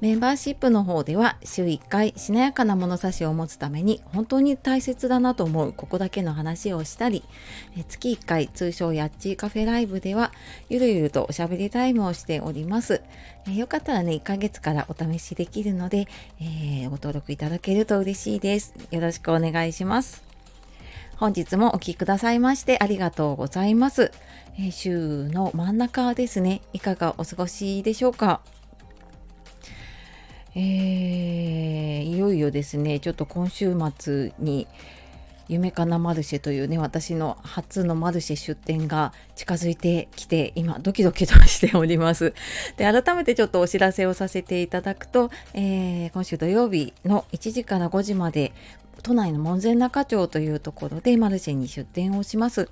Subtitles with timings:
[0.00, 7.24] メンバーシップの方では週1回しなやかな物差しを持つために本当に大切だなと思うここだけの話をしたり
[7.88, 10.32] 月1回通称やっちーカフェライブでは
[10.68, 13.02] ゆるゆるとおしゃべりタイムをしております。
[13.52, 16.06] よかったらね1ヶ月からお試しできるので、
[16.40, 18.74] えーご登録いただけると嬉しいです。
[18.90, 20.22] よろしくお願いします。
[21.16, 24.12] 本日もお聴きくださいましてありがとうございます、
[24.60, 26.60] え週の真ん中ですね。
[26.72, 28.40] いかがお過ごしでしょうか？
[30.60, 34.66] えーいよいよですねちょっと今週末に
[35.46, 42.34] 夢かなマルシェというね私の初のマルシェ出店が近づいてきて今ドキドキとしております。
[42.76, 48.52] で改めてちょっとお知らせをさせていただくと、えー今週土曜日の1時から5時まで
[49.02, 52.68] 都内の門前仲町というところでマルシェに出店をします。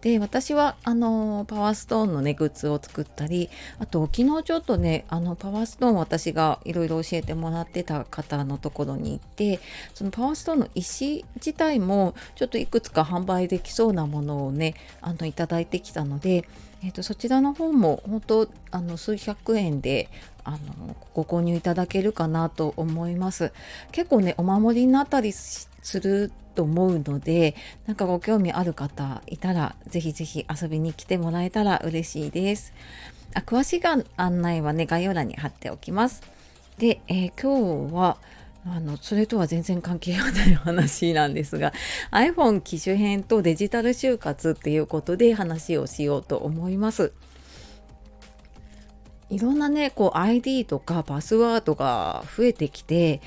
[0.00, 9.60] で私はあのパワーストーンのねグッズを作ったりあと昨日ちょっとねあのパワーストーン私がいろいろ教えてもらってた方のところに行って
[9.94, 16.44] そのパワーストーンの石自体もちょっといくつか販売できそうなものをねあのいただいてきたので、
[16.84, 20.10] えー、とそちらの方も本当あの数百円で
[20.44, 23.52] あのご購入いただけるかなと思います。
[23.90, 25.68] 結構ねお守りになったりす
[26.00, 32.74] ると思うのでなんかご興味ある方いたらぜひぜひ遊びに来てもらえたら嬉しいです。
[33.32, 33.82] あ詳しい
[34.16, 36.22] 案内はね概要欄に貼っておきます。
[36.76, 38.18] で、えー今日は
[38.66, 41.72] あのそれとは全然関係がない話なんですが
[42.10, 47.12] iPhone 機種編とデジタル就活っていうことで話をしようと思います。
[49.30, 53.20] いろんなねこう ID とかパスワードが増えてきて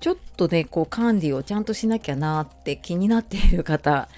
[0.00, 4.08] ちょっとねこう管理をちゃんとしなきゃなって気になっている方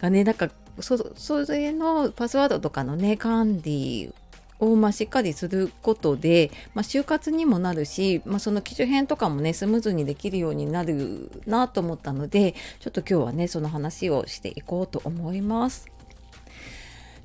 [0.00, 4.12] がねなんかそそれのパスワードとかのね管理
[4.60, 15.86] をまあしっかりすることで、まあ、就活にもなるし、まあ、その機種編とかもねスムーズにできるようになるなと思ったのでちょっと今日はねその話をしていこうと思います。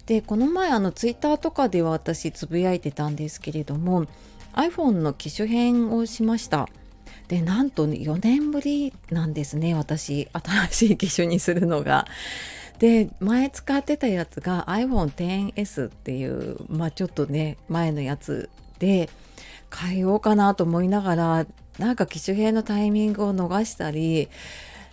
[0.06, 4.06] でこの前あのツイッターとかでは私つぶやいてたんですけれども
[4.54, 6.70] iPhone の機種変をしました。
[7.30, 12.06] でなんとね4年ぶりなんですね私新しい機種にするのが。
[12.84, 19.10] で前使ってたやつが iPhone10S っていうまあちょっとね前のやつで
[19.74, 21.46] 変えようかなと思いながら
[21.80, 24.28] なんか機種変のタイミングを逃したり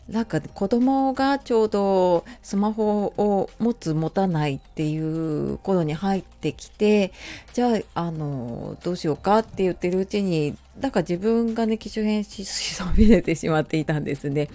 [0.09, 7.13] なんか子供がちょうどスマホを持つ持たないっていう頃に入ってきて
[7.55, 14.49] じゃああのどうしようかって言ってるうちになんか自分がね機種変ししそびれてしまっていたんですね。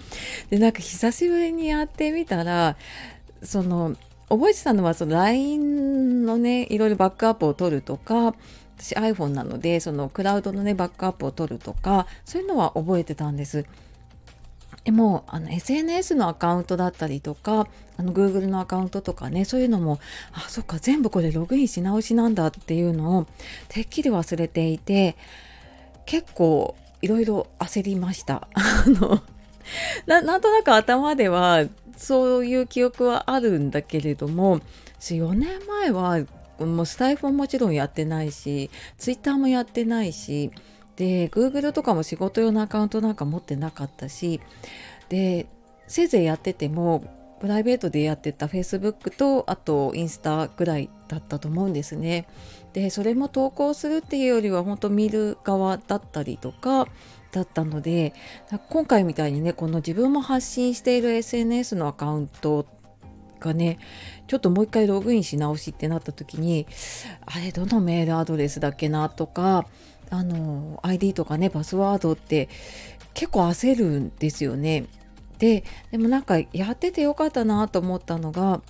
[0.48, 2.76] でなんか久しぶりにやってみたら
[3.42, 3.96] その
[4.28, 8.34] 覚えてたのはその LINE のねいろいろバックアップを取るとか
[8.78, 13.64] 私 iPhone なのでそのクラウドのねバックアップを取るとかそういうのは覚えてたんです。
[14.84, 19.98] でもあの SNS のアカウントだったりとかあの Google のアカウントとかねそういうのも
[20.32, 23.26] あそっか全部これログインし直しなんだっていうのを
[23.68, 25.16] てっきり忘れていて
[26.04, 28.48] 結構いろいろ焦りました。
[28.54, 29.20] あの
[30.06, 31.64] な なんとなく頭では
[31.96, 34.60] そういう記憶はあるんだけれども
[35.00, 36.24] 4年前は
[36.58, 40.50] もうスタイフももちろんやってないしツイッターもやってないし
[40.96, 44.40] で Google とかも仕事用のアカウントなんか持ってなかったし
[45.08, 45.46] で
[45.86, 47.04] せいぜいやってても
[47.40, 52.26] プライベートでやってた Facebook とあとインスタぐらいだったと思うんですね。
[52.72, 56.86] でそれも投稿するっていうよりは本当見る側だったりとか
[57.32, 58.12] だったので
[58.68, 62.66] 今回みたいにねこの自分も発信している SNS のアカウント
[63.40, 63.78] がね
[64.26, 66.66] ちょっともう一回ログインし直しってなった時に
[67.24, 69.66] あれどのメールアドレスだっけなとか
[70.10, 72.48] あの ID とかねパスワードって
[73.14, 74.84] 結構焦るんですよね。
[75.38, 78.60] ででもなんかやっててよかったなと思ったのが、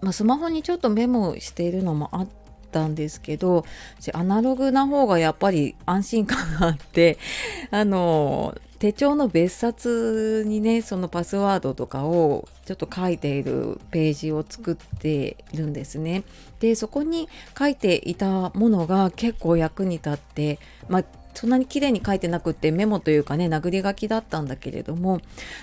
[0.00, 2.28] まあ、スマホにちょっとメモしているのもあっ
[2.70, 3.64] たんですけど
[4.12, 7.18] アナログな方がやっぱり安心感があって
[7.70, 16.24] あの手帳の別冊にねそのパスワードとかをちょっと書いているページを作っているんですね。
[16.58, 20.58] でそこに書いていたものが結構役に立って
[20.88, 25.20] まあそんなに綺麗に書いてなくってメモというかね殴り書きだったんだけれども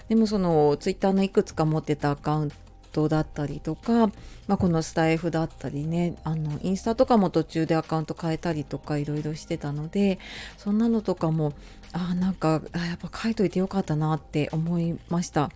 [0.07, 2.51] でもそのツイッターのいくつか持ってたアカウン
[2.91, 4.07] トだったりとか、
[4.47, 10.19] まあ、このスタイフだったりねあのインスタとかも途中でアカウント変えたりとかいろいろしてたので
[10.57, 11.53] そんなのとかも
[11.93, 15.51] あなんかあやっぱ書いといてよかったなって思いました。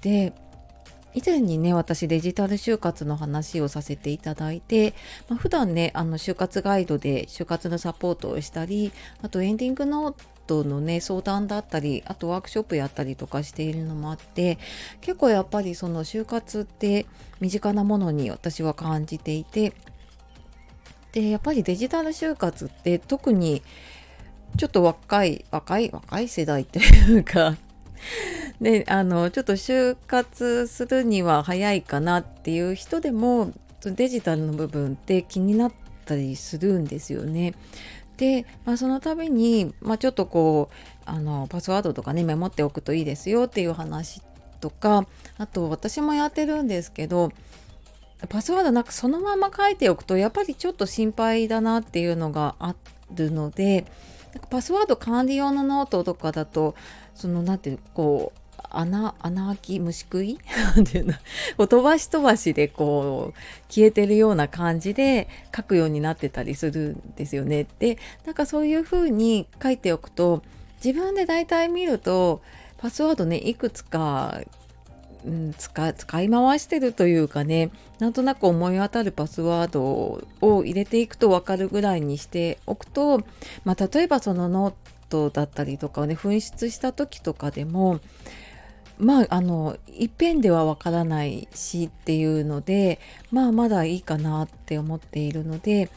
[0.00, 0.32] で
[1.14, 4.94] 以前にね私デジタル就活の話をさせていただいて、
[5.28, 14.58] まあ、普段ねあの就活ガイドで就活のサポートをしたりあとエンディングノートのね相談だったりあとワークショップやったりとかしているのもあって
[15.00, 17.06] 結構やっぱりその就活って
[17.40, 19.72] 身近なものに私は感じていて
[21.12, 23.62] でやっぱりデジタル就活って特に
[24.56, 27.56] ちょっと若い若い若い世代っていうか
[28.60, 33.52] であのちょっと就活するには早いかなっていう人でも
[33.84, 35.72] デジタルの部分って気になっ
[36.04, 37.54] たりするんですよね。
[38.16, 44.20] で、まあ、その度に、まあ、ちょっとこうあのパスワードとかねメモっておくといいですよっていう話
[44.60, 45.06] とか
[45.38, 47.30] あと私もやってるんですけど
[48.28, 52.74] パスワードなんかそのまま書いておくとやっぱりちょっと心配だなっていうのがあ
[53.14, 53.86] るので
[54.50, 56.74] パスワード管理用のノートとかだと
[57.14, 58.37] その何ていうこう
[58.70, 60.38] 穴穴開き虫食い？
[60.80, 61.14] っていうの
[61.56, 67.66] こう飛ばし飛ばしでこう消えてるような感じで書くようになってたりするんですよね。
[67.78, 70.42] でなんかそういう風に書いておくと
[70.84, 72.40] 自分で大体見ると
[72.78, 74.40] パスワードねいくつか、
[75.24, 79.82] うん、使使い回してるというかねなんとなく思い当たるパスワード
[80.40, 83.24] を入れていくと分かるぐらいにしておくと、
[83.64, 84.74] まあ、例えばそのノー
[85.08, 88.00] トだったりとかをね紛失した時とかでも
[88.98, 92.98] まああのいっぺんではわからないしっていうので
[93.30, 95.90] まあまだいいかなって思っているので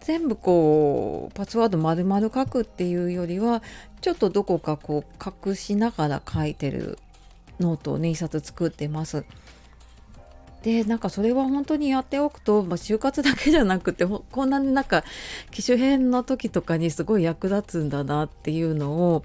[0.00, 3.62] 全部こうパスワード丸々書くっていうよりは
[4.00, 6.98] ちょっとどこかこう隠しながら書いてる
[7.58, 9.24] ノートをね一冊作ってます。
[10.62, 15.04] でなんかそれは本当にやっておくと、まあ、就活だけじゃなくてこんななんか
[15.52, 19.24] 機種変の時とかにすごい役立つんだなっていうのを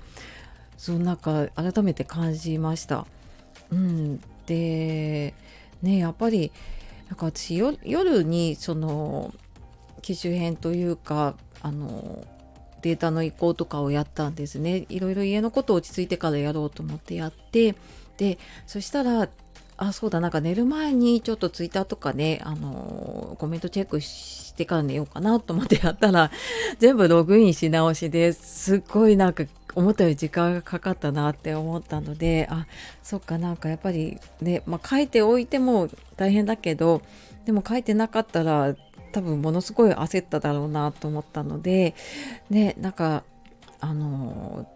[0.81, 3.05] そうなんか改めて感じました。
[3.71, 5.35] うん、で
[5.83, 6.51] ねやっぱり
[7.07, 9.31] なんか私夜にその
[10.01, 12.25] 機種編というかあの
[12.81, 17.75] データの移行とかをやったんですねいろいろ家のこと落ち着いてからやろうと思ってやって
[18.17, 19.29] でそしたら
[19.77, 26.31] あそうだなんか寝る前にちょっとツイッターとかねあのコメントチェックしてから寝ようかなと思ってやったら
[26.79, 29.43] 全部ログインし直しですっごいなんか
[29.75, 32.67] 思ったより時間がかかったなって思ったのであ
[33.03, 37.01] そっかなんかやっぱりね、まあ、書いておいても大変だけど
[37.45, 38.75] でも書いてなかったら
[39.11, 41.95] 多分ものすごい焦っただろうなと思ったので
[42.49, 43.23] ねなんか
[43.79, 44.67] あの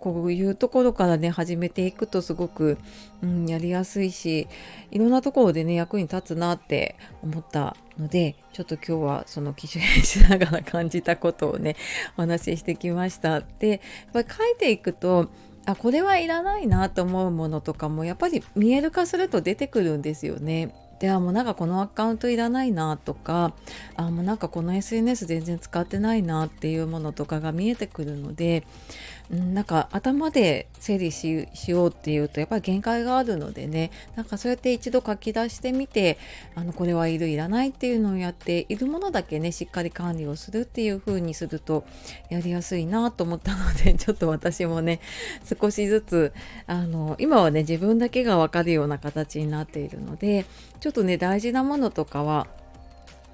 [0.00, 2.78] こういうところからね始めていくとすごく、
[3.22, 4.48] うん、やりやすいし
[4.90, 11.76] いろんなところでね役に立つなって思ったのでちょっと今日はその機種変しながら感じたことをね
[12.16, 13.42] お話ししてきました。
[13.58, 13.80] でやっ
[14.12, 15.28] ぱり書いていくと
[15.66, 20.74] あこれはいらないなと思うものとかもやっぱり見える化すると出てくるんですよね。
[21.00, 23.54] ではもうなんかこのアカウントいらないなとか
[23.96, 28.64] あもうなんかこの SNS 全然使ってないなっていうものとかが見えてくるので
[29.30, 33.90] なんか頭で整理しようっていうとやっぱり限界があるのでね。
[34.16, 36.18] なんかそうやって一度書き出してみて
[36.56, 41.84] あのこれはいるいらないっていうのをやっているものだけねしっかり管理をするっていう風にすると
[42.28, 45.00] やりやすいなと思ったので ちょっと私もね
[45.60, 46.32] 少しずつ
[46.66, 50.44] あの今はね自分だけが分かるような形になっているので
[50.80, 52.48] ちょっとね大事なものとかは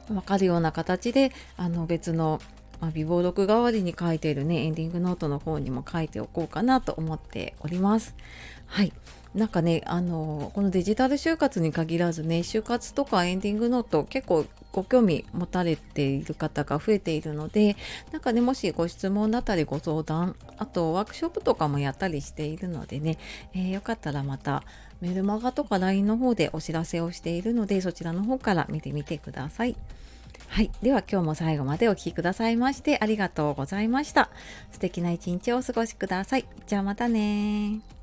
[0.09, 2.40] 分かるような形であの別の
[2.80, 8.14] まあ、微暴録代わりに書いているねエンディングノートの方にも書いておこうかなと思っております。
[8.66, 8.92] はい
[9.37, 17.76] なんかねあのこのデジタル就活に限らずね就活とかエンディングノート結構ご興味持たれている方が増えているので
[18.12, 23.18] なんかねもしご質問だったりご相談あとワークショップとかもやったりしているのでね、
[23.52, 24.62] えー、よかったらまた
[25.02, 29.76] メルマガとか LINE の方でお知らせをしているのでそちらの方から見てみてください。
[30.49, 30.71] はい。
[30.83, 34.31] では今日も最後までお聴きくださいましてありがとうございました。
[34.73, 36.47] 素敵な一日をお過ごしください。
[36.67, 37.96] じゃあまたね